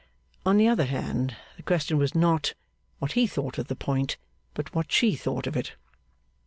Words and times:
On 0.47 0.57
the 0.57 0.67
other 0.67 0.85
hand, 0.85 1.35
the 1.57 1.61
question 1.61 1.99
was, 1.99 2.15
not 2.15 2.55
what 2.97 3.11
he 3.11 3.27
thought 3.27 3.59
of 3.59 3.67
the 3.67 3.75
point, 3.75 4.17
but 4.55 4.73
what 4.73 4.91
she 4.91 5.13
thought 5.15 5.45
of 5.45 5.55
it. 5.55 5.73